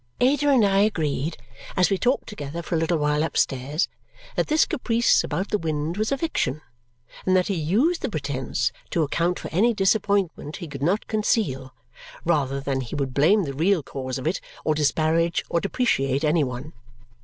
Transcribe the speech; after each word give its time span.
Ada 0.19 0.49
and 0.49 0.65
I 0.65 0.79
agreed, 0.79 1.37
as 1.77 1.91
we 1.91 1.97
talked 1.99 2.27
together 2.27 2.63
for 2.63 2.73
a 2.73 2.77
little 2.79 2.97
while 2.97 3.21
upstairs, 3.21 3.87
that 4.35 4.47
this 4.47 4.65
caprice 4.65 5.23
about 5.23 5.49
the 5.49 5.59
wind 5.59 5.95
was 5.95 6.11
a 6.11 6.17
fiction 6.17 6.63
and 7.23 7.35
that 7.35 7.49
he 7.49 7.53
used 7.53 8.01
the 8.01 8.09
pretence 8.09 8.71
to 8.89 9.03
account 9.03 9.37
for 9.37 9.49
any 9.49 9.75
disappointment 9.75 10.55
he 10.55 10.67
could 10.67 10.81
not 10.81 11.05
conceal, 11.05 11.75
rather 12.25 12.59
than 12.59 12.81
he 12.81 12.95
would 12.95 13.13
blame 13.13 13.43
the 13.43 13.53
real 13.53 13.83
cause 13.83 14.17
of 14.17 14.25
it 14.25 14.41
or 14.65 14.73
disparage 14.73 15.45
or 15.51 15.59
depreciate 15.61 16.23
any 16.23 16.43
one. 16.43 16.73